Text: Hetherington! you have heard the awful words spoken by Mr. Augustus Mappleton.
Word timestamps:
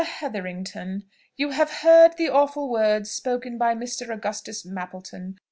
Hetherington! 0.03 1.03
you 1.37 1.51
have 1.51 1.69
heard 1.83 2.17
the 2.17 2.27
awful 2.27 2.71
words 2.71 3.11
spoken 3.11 3.59
by 3.59 3.75
Mr. 3.75 4.11
Augustus 4.11 4.65
Mappleton. 4.65 5.37